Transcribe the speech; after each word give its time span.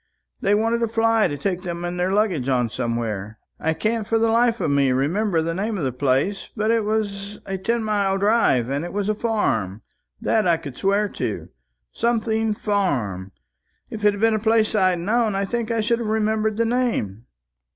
They 0.41 0.55
wanted 0.55 0.81
a 0.81 0.87
fly 0.87 1.27
to 1.27 1.37
take 1.37 1.61
them 1.61 1.85
and 1.85 1.99
their 1.99 2.11
luggage 2.11 2.49
on 2.49 2.71
somewhere 2.71 3.37
I 3.59 3.75
can't 3.75 4.07
for 4.07 4.17
the 4.17 4.29
life 4.31 4.59
of 4.59 4.71
me 4.71 4.91
remember 4.91 5.43
the 5.43 5.53
name 5.53 5.77
of 5.77 5.83
the 5.83 5.91
place 5.91 6.49
but 6.57 6.71
it 6.71 6.85
was 6.85 7.37
a 7.45 7.59
ten 7.59 7.83
mile 7.83 8.17
drive, 8.17 8.67
and 8.67 8.83
it 8.83 8.93
was 8.93 9.09
a 9.09 9.13
farm 9.13 9.83
that 10.19 10.47
I 10.47 10.57
could 10.57 10.75
swear 10.75 11.07
to 11.09 11.49
Something 11.93 12.55
Farm. 12.55 13.31
If 13.91 14.03
it 14.03 14.15
had 14.15 14.19
been 14.21 14.33
a 14.33 14.39
place 14.39 14.73
I'd 14.73 14.97
known, 14.97 15.35
I 15.35 15.45
think 15.45 15.69
I 15.69 15.81
should 15.81 15.99
have 15.99 16.07
remembered 16.07 16.57
the 16.57 16.65
name." 16.65 17.25